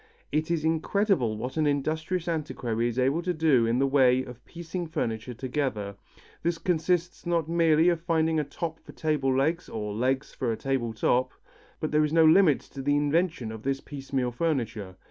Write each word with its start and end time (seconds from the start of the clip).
It 0.31 0.49
is 0.49 0.65
incredible 0.65 1.37
what 1.37 1.57
an 1.57 1.67
industrious 1.67 2.27
antiquary 2.27 2.87
is 2.87 2.97
able 2.97 3.21
to 3.21 3.35
do 3.35 3.67
in 3.67 3.77
the 3.77 3.85
way 3.85 4.23
of 4.23 4.43
piecing 4.45 4.87
furniture 4.87 5.35
together. 5.35 5.95
This 6.41 6.57
consists 6.57 7.23
not 7.27 7.47
merely 7.47 7.87
of 7.89 8.01
finding 8.01 8.39
a 8.39 8.43
top 8.43 8.79
for 8.79 8.93
table 8.93 9.31
legs, 9.35 9.69
or 9.69 9.93
legs 9.93 10.33
for 10.33 10.51
a 10.51 10.57
table 10.57 10.91
top, 10.95 11.33
but 11.79 11.91
there 11.91 12.03
is 12.03 12.13
no 12.13 12.25
limit 12.25 12.61
to 12.61 12.81
the 12.81 12.95
invention 12.97 13.51
of 13.51 13.61
this 13.61 13.79
piecemeal 13.79 14.31
furniture. 14.31 14.95